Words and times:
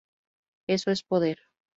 Eso 0.65 0.89
es 0.89 1.03
poder. 1.03 1.37